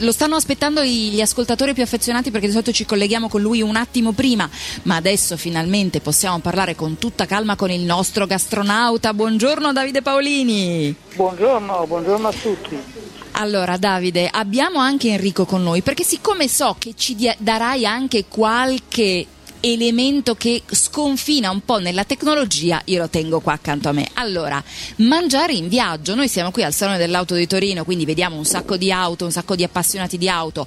Lo 0.00 0.12
stanno 0.12 0.36
aspettando 0.36 0.84
gli 0.84 1.20
ascoltatori 1.20 1.74
più 1.74 1.82
affezionati 1.82 2.30
perché 2.30 2.46
di 2.46 2.52
solito 2.52 2.70
ci 2.70 2.84
colleghiamo 2.86 3.28
con 3.28 3.40
lui 3.40 3.62
un 3.62 3.74
attimo 3.74 4.12
prima, 4.12 4.48
ma 4.84 4.94
adesso 4.94 5.36
finalmente 5.36 6.00
possiamo 6.00 6.38
parlare 6.38 6.76
con 6.76 6.98
tutta 6.98 7.26
calma 7.26 7.56
con 7.56 7.68
il 7.72 7.80
nostro 7.80 8.24
gastronauta. 8.24 9.12
Buongiorno 9.12 9.72
Davide 9.72 10.00
Paolini. 10.00 10.94
Buongiorno, 11.16 11.84
buongiorno 11.88 12.28
a 12.28 12.32
tutti. 12.32 12.78
Allora 13.32 13.76
Davide, 13.76 14.28
abbiamo 14.32 14.78
anche 14.78 15.08
Enrico 15.08 15.44
con 15.44 15.64
noi 15.64 15.82
perché 15.82 16.04
siccome 16.04 16.46
so 16.46 16.76
che 16.78 16.92
ci 16.94 17.16
darai 17.36 17.84
anche 17.84 18.26
qualche 18.28 19.26
elemento 19.60 20.34
che 20.34 20.62
sconfina 20.70 21.50
un 21.50 21.64
po' 21.64 21.78
nella 21.78 22.04
tecnologia, 22.04 22.80
io 22.84 23.00
lo 23.00 23.08
tengo 23.08 23.40
qua 23.40 23.54
accanto 23.54 23.88
a 23.88 23.92
me. 23.92 24.08
Allora, 24.14 24.62
mangiare 24.96 25.52
in 25.52 25.68
viaggio, 25.68 26.14
noi 26.14 26.28
siamo 26.28 26.50
qui 26.50 26.62
al 26.62 26.72
Salone 26.72 26.98
dell'Auto 26.98 27.34
di 27.34 27.46
Torino, 27.46 27.84
quindi 27.84 28.04
vediamo 28.04 28.36
un 28.36 28.44
sacco 28.44 28.76
di 28.76 28.92
auto, 28.92 29.24
un 29.24 29.32
sacco 29.32 29.54
di 29.54 29.64
appassionati 29.64 30.18
di 30.18 30.28
auto, 30.28 30.66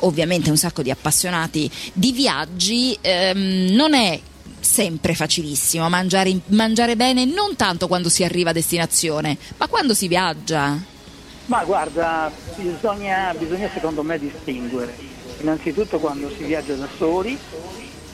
ovviamente 0.00 0.50
un 0.50 0.56
sacco 0.56 0.82
di 0.82 0.90
appassionati 0.90 1.70
di 1.92 2.12
viaggi, 2.12 2.96
ehm, 3.00 3.72
non 3.72 3.94
è 3.94 4.20
sempre 4.60 5.14
facilissimo 5.14 5.88
mangiare, 5.88 6.36
mangiare 6.46 6.96
bene, 6.96 7.24
non 7.24 7.54
tanto 7.56 7.86
quando 7.86 8.08
si 8.08 8.24
arriva 8.24 8.50
a 8.50 8.52
destinazione, 8.54 9.36
ma 9.58 9.68
quando 9.68 9.94
si 9.94 10.08
viaggia. 10.08 10.92
Ma 11.46 11.64
guarda, 11.64 12.32
bisogna, 12.56 13.34
bisogna 13.38 13.68
secondo 13.72 14.02
me 14.02 14.18
distinguere. 14.18 14.96
Innanzitutto 15.40 15.98
quando 15.98 16.30
si 16.30 16.44
viaggia 16.44 16.74
da 16.74 16.88
soli 16.96 17.38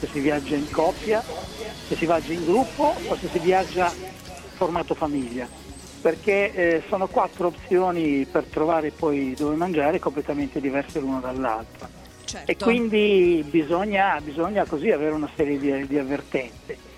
se 0.00 0.08
si 0.10 0.20
viaggia 0.20 0.56
in 0.56 0.70
coppia, 0.70 1.22
se 1.22 1.94
si 1.94 2.06
viaggia 2.06 2.32
in 2.32 2.44
gruppo 2.44 2.94
o 3.06 3.16
se 3.16 3.28
si 3.30 3.38
viaggia 3.38 3.92
formato 4.54 4.94
famiglia, 4.94 5.46
perché 6.00 6.52
eh, 6.54 6.82
sono 6.88 7.06
quattro 7.06 7.48
opzioni 7.48 8.24
per 8.24 8.44
trovare 8.44 8.90
poi 8.90 9.34
dove 9.36 9.56
mangiare 9.56 9.98
completamente 9.98 10.58
diverse 10.60 11.00
l'una 11.00 11.18
dall'altra. 11.18 11.88
Certo. 12.24 12.50
E 12.50 12.56
quindi 12.56 13.44
bisogna, 13.48 14.18
bisogna, 14.22 14.64
così 14.64 14.90
avere 14.90 15.12
una 15.12 15.28
serie 15.36 15.58
di, 15.58 15.86
di 15.86 15.98
avvertenze. 15.98 16.88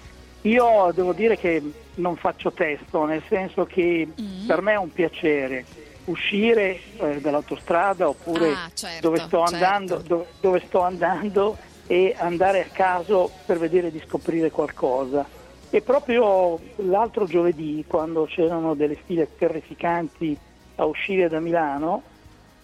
Io 0.43 0.91
devo 0.95 1.13
dire 1.13 1.37
che 1.37 1.63
non 1.97 2.17
faccio 2.17 2.53
testo, 2.53 3.05
nel 3.05 3.23
senso 3.29 3.65
che 3.65 4.07
mm. 4.09 4.47
per 4.47 4.61
me 4.61 4.73
è 4.73 4.79
un 4.79 4.93
piacere 4.93 5.65
uscire 6.05 6.81
eh, 6.97 7.21
dall'autostrada 7.21 8.09
oppure 8.09 8.53
ah, 8.53 8.71
certo, 8.75 9.09
dove, 9.09 9.19
sto 9.19 9.47
certo. 9.47 9.55
andando, 9.55 10.03
dove, 10.05 10.27
dove 10.41 10.63
sto 10.67 10.81
andando 10.81 11.57
e 11.87 12.15
andare 12.19 12.63
a 12.63 12.69
caso 12.73 13.31
per 13.47 13.59
vedere 13.59 13.91
di 13.91 14.03
scoprire 14.07 14.51
qualcosa. 14.51 15.27
E 15.71 15.81
proprio 15.81 16.59
l'altro 16.77 17.25
giovedì, 17.25 17.85
quando 17.87 18.25
c'erano 18.25 18.75
delle 18.75 18.97
file 19.07 19.29
terrificanti 19.37 20.37
a 20.77 20.85
uscire 20.85 21.29
da 21.29 21.41
Milano, 21.41 22.03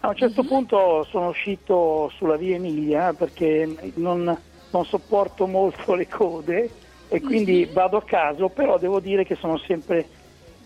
a 0.01 0.09
un 0.09 0.15
certo 0.15 0.43
mm-hmm. 0.43 0.51
punto 0.51 1.07
sono 1.09 1.29
uscito 1.29 2.13
sulla 2.17 2.37
via 2.37 2.57
Emilia 2.57 3.13
perché 3.15 3.93
non, 3.95 4.39
non 4.71 4.85
sopporto 4.85 5.47
molto 5.47 5.95
le 5.95 6.07
code 6.07 6.71
e 7.09 7.21
quindi 7.21 7.65
mm-hmm. 7.65 7.73
vado 7.73 7.97
a 7.97 8.03
caso, 8.03 8.49
però 8.49 8.79
devo 8.79 9.01
dire 9.01 9.25
che 9.25 9.35
sono 9.35 9.59
sempre, 9.59 10.07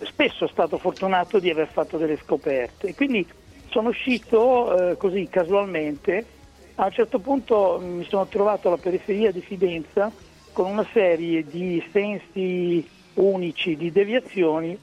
spesso 0.03 0.47
stato 0.49 0.77
fortunato 0.79 1.39
di 1.39 1.49
aver 1.49 1.69
fatto 1.69 1.97
delle 1.97 2.19
scoperte. 2.19 2.89
E 2.89 2.95
quindi 2.95 3.27
sono 3.71 3.91
uscito 3.91 4.91
eh, 4.91 4.97
così 4.97 5.29
casualmente 5.31 6.32
a 6.77 6.87
un 6.87 6.93
certo 6.93 7.19
punto 7.19 7.81
mi 7.83 8.05
sono 8.05 8.27
trovato 8.27 8.69
alla 8.69 8.79
periferia 8.79 9.31
di 9.31 9.41
Fidenza 9.41 10.11
con 10.53 10.71
una 10.71 10.87
serie 10.93 11.45
di 11.45 11.83
sensi 11.93 12.87
unici 13.15 13.77
di 13.77 13.93
deviazioni 13.93 14.79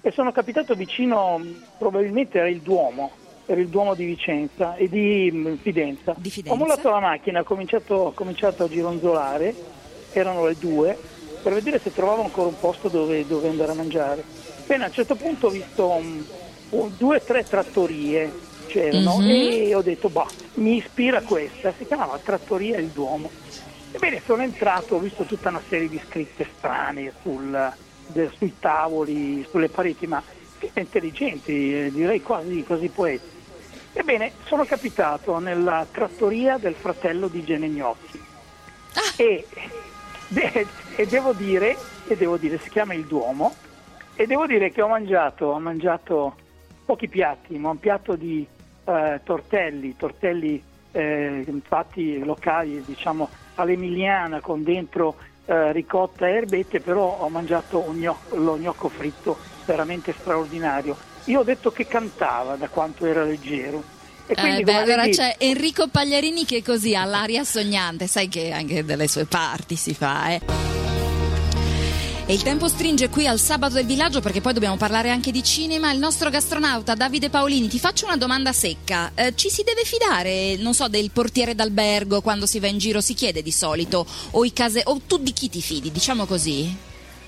e 0.00 0.10
sono 0.10 0.32
capitato 0.32 0.74
vicino, 0.74 1.40
probabilmente 1.78 2.38
era 2.38 2.48
il 2.48 2.60
Duomo, 2.60 3.10
era 3.46 3.60
il 3.60 3.68
Duomo 3.68 3.94
di 3.94 4.04
Vicenza 4.04 4.76
e 4.76 4.88
di 4.88 5.30
mm, 5.32 5.54
Fidenza. 5.54 6.14
Di 6.16 6.30
Fidenza. 6.30 6.54
Ho 6.54 6.58
mollato 6.58 6.90
la 6.90 7.00
macchina, 7.00 7.40
ho 7.40 7.44
cominciato, 7.44 7.94
ho 7.94 8.12
cominciato, 8.12 8.64
a 8.64 8.68
gironzolare, 8.68 9.54
erano 10.12 10.46
le 10.46 10.56
due, 10.58 10.98
per 11.42 11.54
vedere 11.54 11.78
se 11.78 11.92
trovavo 11.92 12.22
ancora 12.22 12.48
un 12.48 12.58
posto 12.58 12.88
dove, 12.88 13.26
dove 13.26 13.48
andare 13.48 13.72
a 13.72 13.74
mangiare. 13.74 14.22
Bene, 14.66 14.84
a 14.84 14.86
un 14.88 14.92
certo 14.92 15.14
punto 15.14 15.46
ho 15.46 15.50
visto 15.50 15.88
um, 15.88 16.24
due 16.98 17.16
o 17.16 17.20
tre 17.20 17.44
trattorie 17.44 18.30
c'erano 18.74 19.18
mm-hmm. 19.18 19.68
e 19.68 19.74
ho 19.76 19.82
detto, 19.82 20.08
bah, 20.08 20.26
mi 20.54 20.78
ispira 20.78 21.20
questa, 21.20 21.72
si 21.78 21.86
chiamava 21.86 22.18
Trattoria 22.18 22.78
Il 22.78 22.88
Duomo. 22.88 23.30
Ebbene, 23.92 24.20
sono 24.24 24.42
entrato, 24.42 24.96
ho 24.96 24.98
visto 24.98 25.22
tutta 25.22 25.50
una 25.50 25.62
serie 25.68 25.88
di 25.88 26.00
scritte 26.04 26.48
strane 26.56 27.12
sul, 27.22 27.72
de, 28.08 28.30
sui 28.36 28.54
tavoli, 28.58 29.46
sulle 29.48 29.68
pareti, 29.68 30.08
ma 30.08 30.20
intelligenti, 30.74 31.84
eh, 31.84 31.90
direi 31.92 32.20
quasi, 32.20 32.64
quasi 32.64 32.88
poeti. 32.88 33.30
Ebbene, 33.92 34.32
sono 34.46 34.64
capitato 34.64 35.38
nella 35.38 35.86
trattoria 35.88 36.58
del 36.58 36.74
fratello 36.74 37.28
di 37.28 37.44
Genegnocchi 37.44 38.20
ah. 38.94 39.22
e, 39.22 39.46
de, 40.26 40.66
e, 40.96 41.06
devo 41.06 41.32
dire, 41.32 41.76
e 42.08 42.16
devo 42.16 42.36
dire, 42.36 42.58
si 42.58 42.70
chiama 42.70 42.94
Il 42.94 43.04
Duomo, 43.04 43.54
e 44.16 44.26
devo 44.26 44.48
dire 44.48 44.72
che 44.72 44.82
ho 44.82 44.88
mangiato, 44.88 45.46
ho 45.46 45.60
mangiato 45.60 46.34
pochi 46.84 47.06
piatti, 47.06 47.56
ma 47.56 47.70
un 47.70 47.78
piatto 47.78 48.16
di 48.16 48.44
eh, 48.84 49.20
tortelli, 49.24 49.96
tortelli 49.96 50.62
eh, 50.92 51.44
fatti 51.66 52.18
locali, 52.24 52.82
diciamo 52.84 53.28
all'emiliana 53.56 54.40
con 54.40 54.62
dentro 54.62 55.16
eh, 55.46 55.72
ricotta 55.72 56.28
e 56.28 56.32
erbette, 56.32 56.80
però 56.80 57.18
ho 57.20 57.28
mangiato 57.28 57.84
gnocco, 57.92 58.36
lo 58.36 58.56
gnocco 58.56 58.88
fritto 58.88 59.38
veramente 59.64 60.14
straordinario. 60.18 60.96
Io 61.24 61.40
ho 61.40 61.44
detto 61.44 61.70
che 61.70 61.86
cantava 61.86 62.56
da 62.56 62.68
quanto 62.68 63.06
era 63.06 63.24
leggero. 63.24 63.82
E 64.26 64.34
quindi, 64.34 64.60
eh 64.60 64.64
beh, 64.64 64.76
allora 64.76 65.06
c'è 65.06 65.36
Enrico 65.38 65.88
Pagliarini 65.88 66.44
che 66.46 66.62
così 66.62 66.94
ha 66.94 67.04
l'aria 67.04 67.44
sognante, 67.44 68.06
sai 68.06 68.28
che 68.28 68.52
anche 68.52 68.84
delle 68.84 69.06
sue 69.06 69.26
parti 69.26 69.76
si 69.76 69.92
fa, 69.94 70.30
eh. 70.30 70.83
E 72.26 72.32
il 72.32 72.42
tempo 72.42 72.68
stringe 72.68 73.10
qui 73.10 73.26
al 73.26 73.38
sabato 73.38 73.74
del 73.74 73.84
villaggio 73.84 74.22
perché 74.22 74.40
poi 74.40 74.54
dobbiamo 74.54 74.78
parlare 74.78 75.10
anche 75.10 75.30
di 75.30 75.42
cinema. 75.42 75.92
Il 75.92 75.98
nostro 75.98 76.30
gastronauta 76.30 76.94
Davide 76.94 77.28
Paolini, 77.28 77.68
ti 77.68 77.78
faccio 77.78 78.06
una 78.06 78.16
domanda 78.16 78.50
secca. 78.50 79.12
Eh, 79.14 79.34
ci 79.34 79.50
si 79.50 79.62
deve 79.62 79.82
fidare, 79.84 80.56
non 80.56 80.72
so, 80.72 80.88
del 80.88 81.10
portiere 81.10 81.54
d'albergo 81.54 82.22
quando 82.22 82.46
si 82.46 82.60
va 82.60 82.66
in 82.66 82.78
giro? 82.78 83.02
Si 83.02 83.12
chiede 83.12 83.42
di 83.42 83.52
solito. 83.52 84.06
O, 84.30 84.42
case... 84.54 84.80
o 84.84 85.02
tu 85.06 85.18
di 85.18 85.34
chi 85.34 85.50
ti 85.50 85.60
fidi? 85.60 85.92
Diciamo 85.92 86.24
così. 86.24 86.74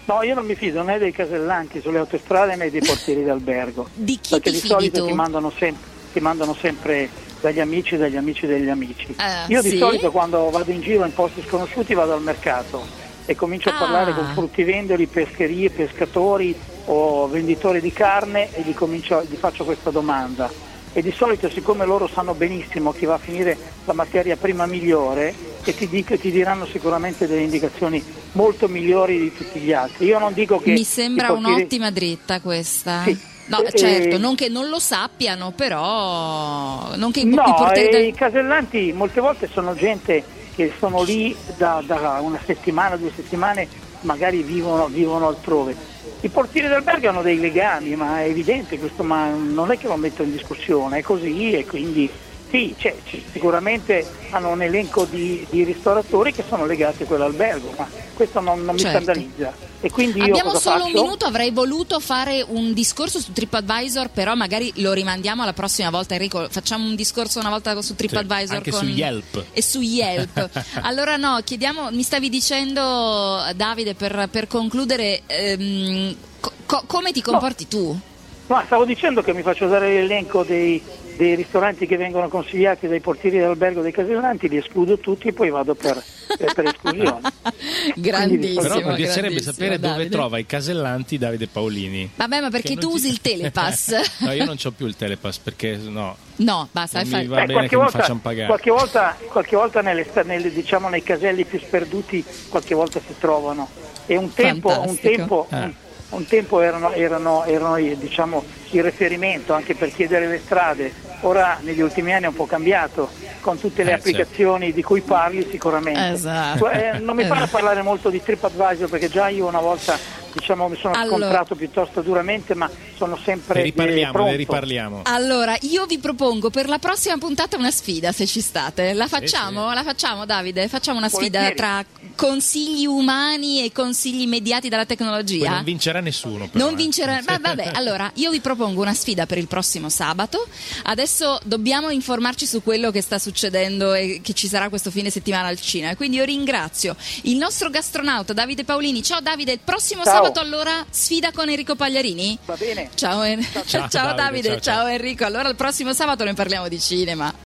No, 0.07 0.23
io 0.23 0.35
non 0.35 0.47
mi 0.47 0.55
fido 0.55 0.83
né 0.83 0.97
dei 0.97 1.13
casellanti 1.13 1.83
sulle 1.83 1.99
autostrade 1.99 2.57
né 2.57 2.71
dei 2.71 2.81
portieri 2.81 3.23
d'albergo. 3.23 3.91
di 3.93 4.19
chi 4.19 4.31
perché 4.31 4.51
ti 4.51 4.63
di 4.63 4.67
solito 4.67 5.05
ti 5.05 5.13
mandano, 5.13 5.53
sem- 5.59 5.77
ti 6.11 6.21
mandano 6.21 6.57
sempre 6.59 7.11
dagli 7.43 7.61
amici, 7.61 7.99
dagli 7.99 8.17
amici 8.17 8.47
degli 8.47 8.71
amici. 8.71 9.15
Uh, 9.19 9.53
io 9.53 9.61
sì? 9.61 9.73
di 9.73 9.77
solito 9.77 10.11
quando 10.11 10.49
vado 10.49 10.71
in 10.71 10.81
giro 10.81 11.05
in 11.05 11.13
posti 11.13 11.45
sconosciuti 11.47 11.93
vado 11.93 12.15
al 12.15 12.23
mercato 12.23 13.05
e 13.27 13.35
comincio 13.35 13.69
ah. 13.69 13.75
a 13.75 13.79
parlare 13.79 14.15
con 14.15 14.25
fruttivendoli, 14.33 15.07
pescherie, 15.07 15.71
pescatori 15.71 16.55
o 16.87 17.27
venditori 17.27 17.81
di 17.81 17.93
carne 17.93 18.55
e 18.55 18.63
gli, 18.63 18.73
comincio, 18.73 19.23
gli 19.29 19.37
faccio 19.37 19.65
questa 19.65 19.91
domanda. 19.91 20.51
E 20.93 21.03
di 21.03 21.13
solito 21.13 21.51
siccome 21.51 21.85
loro 21.85 22.09
sanno 22.09 22.33
benissimo 22.33 22.93
che 22.93 23.05
va 23.05 23.15
a 23.15 23.19
finire 23.19 23.59
la 23.85 23.93
materia 23.93 24.37
prima 24.37 24.65
migliore 24.65 25.35
e 25.63 25.75
ti, 25.75 25.89
dico, 25.89 26.17
ti 26.17 26.31
diranno 26.31 26.65
sicuramente 26.65 27.27
delle 27.27 27.43
indicazioni 27.43 28.03
molto 28.33 28.67
migliori 28.69 29.19
di 29.19 29.37
tutti 29.37 29.59
gli 29.59 29.73
altri. 29.73 30.07
Io 30.07 30.19
non 30.19 30.33
dico 30.33 30.59
che... 30.59 30.73
Mi 30.73 30.85
sembra 30.85 31.33
un'ottima 31.33 31.91
dritta 31.91 32.41
questa. 32.41 33.03
Sì. 33.03 33.35
No, 33.49 33.63
eh, 33.63 33.73
certo, 33.73 34.19
non 34.19 34.35
che 34.35 34.49
non 34.49 34.69
lo 34.69 34.79
sappiano, 34.79 35.53
però 35.53 36.97
non 36.97 37.13
che 37.13 37.25
no, 37.25 37.43
i 37.43 37.55
portieri 37.57 37.91
del... 37.91 38.05
i 38.07 38.13
casellanti 38.13 38.93
molte 38.93 39.21
volte 39.21 39.49
sono 39.53 39.75
gente 39.75 40.25
che 40.57 40.73
sono 40.79 41.03
lì 41.03 41.37
da, 41.59 41.83
da 41.85 42.19
una 42.23 42.41
settimana, 42.45 42.97
due 42.97 43.13
settimane, 43.15 43.69
magari 44.01 44.43
vivono, 44.43 44.87
vivono 44.87 45.29
altrove. 45.29 45.77
I 46.21 46.29
portieri 46.31 46.67
d'albergo 46.67 47.11
hanno 47.11 47.21
dei 47.21 47.39
legami, 47.39 47.95
ma 47.95 48.23
è 48.23 48.29
evidente 48.29 48.79
questo, 48.79 49.05
ma 49.05 49.29
non 49.29 49.71
è 49.71 49.79
che 49.79 49.87
lo 49.87 49.97
metto 49.97 50.23
in 50.23 50.33
discussione, 50.33 50.99
è 50.99 51.03
così 51.03 51.53
e 51.53 51.67
quindi 51.67 52.11
sì, 52.49 52.75
c'è, 52.79 52.95
sicuramente 53.31 54.07
hanno 54.31 54.49
un 54.49 54.63
elenco 54.63 55.05
di, 55.05 55.47
di, 55.51 55.63
ristoratori 55.63 56.33
che 56.33 56.43
sono 56.49 56.65
legati 56.65 57.03
a 57.03 57.07
quell'albergo, 57.07 57.75
ma 57.77 57.87
questo 58.15 58.41
non, 58.41 58.65
non 58.65 58.79
certo. 58.79 58.99
mi 58.99 59.05
scandalizza. 59.05 59.66
E 59.87 59.91
quindi 59.91 60.21
Abbiamo 60.21 60.57
solo 60.57 60.81
faccio? 60.81 60.87
un 60.87 60.93
minuto, 61.05 61.27
avrei 61.27 61.53
voluto 61.53 62.01
fare 62.01 62.45
un 62.45 62.73
discorso 62.73 63.21
su 63.21 63.33
TripAdvisor, 63.33 64.11
però 64.11 64.35
magari 64.35 64.73
lo 64.77 64.93
rimandiamo 64.93 65.43
alla 65.43 65.53
prossima 65.53 65.91
volta. 65.91 66.15
Enrico, 66.15 66.49
facciamo 66.51 66.89
un 66.89 66.97
discorso 66.97 67.39
una 67.39 67.51
volta 67.51 67.81
su 67.83 67.95
TripAdvisor. 67.95 68.49
Sì, 68.49 68.55
anche 68.55 68.71
con... 68.73 68.81
su 68.81 68.87
Yelp. 68.87 69.45
E 69.53 69.63
su 69.63 69.81
Yelp. 69.81 70.51
allora 70.83 71.17
no, 71.17 71.39
chiediamo, 71.45 71.91
mi 71.93 72.03
stavi 72.03 72.29
dicendo 72.29 73.45
Davide 73.55 73.95
per, 73.95 74.29
per 74.29 74.49
concludere, 74.49 75.23
ehm, 75.27 76.17
co- 76.41 76.83
come 76.87 77.13
ti 77.13 77.23
comporti 77.23 77.69
no. 77.71 77.79
tu? 77.79 78.01
No, 78.49 78.63
stavo 78.67 78.85
dicendo 78.85 79.23
che 79.23 79.33
mi 79.33 79.43
faccio 79.43 79.69
dare 79.69 79.95
l'elenco 79.95 80.43
dei, 80.43 80.83
dei 81.17 81.37
ristoranti 81.37 81.87
che 81.87 81.97
vengono 81.97 82.29
consigliati 82.29 82.89
dai 82.89 83.01
portieri 83.01 83.39
dell'albergo 83.39 83.83
dei 83.83 83.93
casellanti, 83.93 84.49
li 84.49 84.57
escludo 84.57 84.99
tutti 84.99 85.29
e 85.29 85.33
poi 85.33 85.51
vado 85.51 85.77
per, 85.77 86.03
per, 86.37 86.53
per 86.55 86.65
esclusione. 86.67 87.21
Grandissimo. 87.95 88.61
Però 88.63 88.89
mi 88.91 88.95
piacerebbe 88.97 89.41
sapere 89.41 89.79
dove 89.79 89.95
Davide. 89.95 90.09
trova 90.11 90.39
i 90.39 90.47
casellanti 90.47 91.19
Davide 91.19 91.47
Paolini. 91.47 92.11
Vabbè, 92.17 92.41
ma 92.41 92.51
perché 92.51 92.77
tu 92.77 92.91
usi 92.91 93.09
il 93.09 93.21
telepass? 93.21 94.19
no, 94.21 94.33
io 94.33 94.45
non 94.45 94.57
ho 94.63 94.71
più 94.71 94.87
il 94.87 94.97
telepass 94.97 95.39
perché 95.39 95.77
no. 95.77 96.17
no, 96.37 96.69
basta, 96.73 97.01
Non 97.01 97.09
fai- 97.11 97.21
mi 97.23 97.27
va 97.29 97.37
Eh, 97.37 97.41
bene 97.41 97.53
qualche 97.53 97.69
che 97.71 97.77
mi 97.77 97.83
volta, 97.83 97.99
facciano 97.99 98.19
pagare. 98.23 98.47
qualche 98.47 98.71
volta, 98.71 99.17
qualche 99.29 99.57
volta 99.57 99.81
nelle 99.81 100.07
nelle- 100.25 100.53
diciamo, 100.53 100.89
nei 100.89 101.03
caselli 101.03 101.45
più 101.45 101.59
sperduti, 101.59 102.25
qualche 102.49 102.75
volta 102.75 103.01
si 103.07 103.15
trovano. 103.19 103.69
E 104.07 104.17
un 104.17 104.33
tempo, 104.33 104.69
un 104.87 104.99
tempo, 104.99 105.47
Ah. 105.51 105.63
un, 105.65 105.75
un 106.11 106.27
tempo 106.27 106.61
erano, 106.61 106.93
erano, 106.93 107.45
erano 107.45 107.77
diciamo, 107.97 108.45
il 108.71 108.83
riferimento 108.83 109.53
anche 109.53 109.75
per 109.75 109.93
chiedere 109.93 110.27
le 110.29 110.41
strade. 110.45 110.93
Ora 111.23 111.59
negli 111.63 111.81
ultimi 111.81 112.13
anni 112.13 112.25
è 112.25 112.29
un 112.29 112.35
po' 112.35 112.47
cambiato, 112.47 113.09
con 113.47 113.61
tutte 113.61 113.85
le 113.85 113.93
Eh, 113.93 113.95
applicazioni 113.95 114.73
di 114.73 114.83
cui 114.83 115.01
parli 115.03 115.47
sicuramente. 115.49 116.09
Esatto. 116.15 116.69
Eh, 116.69 116.99
non 116.99 117.15
mi 117.15 117.23
pare 117.27 117.45
Esatto. 117.45 117.51
parlare 117.57 117.83
molto 117.83 118.11
di 118.11 118.21
TripAdvisor 118.21 118.89
perché 118.89 119.09
già 119.09 119.29
io 119.29 119.47
una 119.47 119.61
volta 119.61 119.97
diciamo, 120.39 120.69
mi 120.69 120.77
sono 120.77 120.95
Allora- 120.95 121.19
scontrato 121.27 121.55
piuttosto 121.55 122.01
duramente, 122.03 122.55
ma 122.55 122.71
sono 122.97 123.19
sempre 123.25 123.55
Ne 123.55 123.61
eh, 123.61 123.65
riparliamo, 123.65 124.13
pronto. 124.13 124.31
ne 124.31 124.37
riparliamo. 124.37 125.01
Allora, 125.05 125.57
io 125.63 125.87
vi 125.87 125.99
propongo 125.99 126.51
per 126.51 126.69
la 126.69 126.79
prossima 126.79 127.17
puntata 127.19 127.57
una 127.57 127.71
sfida, 127.71 128.13
se 128.13 128.27
ci 128.27 128.41
state. 128.41 128.93
La 128.93 129.09
facciamo? 129.09 129.69
sì. 129.71 129.75
La 129.75 129.83
facciamo, 129.83 130.25
Davide? 130.27 130.69
Facciamo 130.69 130.99
una 130.99 131.09
sfida 131.09 131.39
Volentieri. 131.41 131.57
tra 131.57 131.85
consigli 132.15 132.87
umani 132.87 133.65
e 133.65 133.73
consigli 133.73 134.27
mediati 134.27 134.69
dalla 134.69 134.85
Poi 134.87 134.97
tecnologia? 134.97 135.51
non 135.51 135.65
vincerà 135.65 136.01
nessuno. 136.01 136.49
Però, 136.49 136.65
Non 136.65 136.75
eh. 136.75 136.77
vincerà. 136.77 137.21
Ma 137.27 137.39
vabbè, 137.41 137.71
allora 137.75 138.11
io 138.15 138.31
vi 138.31 138.41
propongo 138.41 138.81
una 138.83 138.95
sfida 138.95 139.27
per 139.27 139.39
il 139.39 139.47
prossimo 139.49 139.89
sabato. 139.89 140.47
Adesso 140.85 141.41
dobbiamo 141.45 141.91
informarci 141.91 142.47
su 142.47 142.63
quello 142.63 142.91
che 142.91 143.01
sta 143.01 143.19
succedendo 143.19 143.95
e 143.95 144.21
che 144.23 144.33
ci 144.33 144.49
sarà 144.49 144.69
questo 144.69 144.91
fine 144.91 145.11
settimana 145.11 145.49
al 145.49 145.61
cinema. 145.61 145.95
Quindi 145.97 146.17
io 146.17 146.25
ringrazio 146.25 146.97
il 147.23 147.37
nostro 147.37 147.71
gastronauta 147.71 148.33
Davide 148.33 148.65
Paolini. 148.65 149.03
Ciao 149.03 149.21
Davide, 149.21 149.53
il 149.53 149.61
prossimo 149.65 150.03
Ciao. 150.03 150.13
sabato 150.15 150.26
allora 150.35 150.85
sfida 150.91 151.33
con 151.33 151.49
Enrico 151.49 151.75
Pagliarini? 151.77 152.39
Va 152.45 152.55
bene? 152.57 152.91
Ciao, 152.95 153.23
En- 153.23 153.47
Ciao, 153.67 153.89
ciao 153.91 154.15
Davide, 154.15 154.49
ciao, 154.49 154.61
ciao 154.61 154.77
ciao. 154.83 154.87
Enrico. 154.89 155.25
Allora 155.25 155.49
il 155.49 155.57
prossimo 155.57 155.93
sabato 155.93 156.25
ne 156.25 156.35
parliamo 156.35 156.69
di 156.69 156.81
cinema. 156.81 157.33